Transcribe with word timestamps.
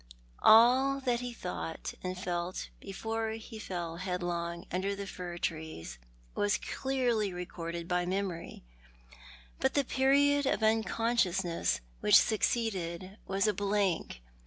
All 0.41 0.99
that 1.01 1.19
he 1.19 1.31
thought 1.31 1.93
and 2.03 2.17
fult 2.17 2.69
before 2.79 3.29
he 3.33 3.59
fell 3.59 3.97
headlong 3.97 4.65
under 4.71 4.95
the 4.95 5.05
fir 5.05 5.37
trees 5.37 5.99
was 6.33 6.57
clearly 6.57 7.31
recorded 7.31 7.87
by 7.87 8.07
memory, 8.07 8.63
b;it 9.59 9.75
the 9.75 9.83
period 9.83 10.47
of 10.47 10.63
un 10.63 10.81
consciousness 10.83 11.81
which 11.99 12.15
succeeded 12.15 13.19
was 13.27 13.45
a 13.47 13.53
blank. 13.53 14.23